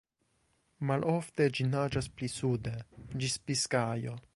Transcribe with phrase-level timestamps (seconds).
[0.91, 2.77] Malofte ĝi naĝas pli sude,
[3.23, 4.23] ĝis Biskajo.